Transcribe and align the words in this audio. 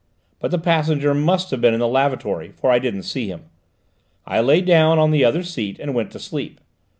But 0.39 0.49
the 0.49 0.57
passenger 0.57 1.13
must 1.13 1.51
have 1.51 1.61
been 1.61 1.75
in 1.75 1.79
the 1.79 1.87
lavatory, 1.87 2.49
for 2.53 2.71
I 2.71 2.79
didn't 2.79 3.03
see 3.03 3.27
him. 3.27 3.41
I 4.25 4.41
lay 4.41 4.61
down 4.61 4.97
on 4.97 5.11
the 5.11 5.23
other 5.23 5.43
seat 5.43 5.77
and 5.77 5.93
went 5.93 6.09
to 6.13 6.19
sleep. 6.19 6.59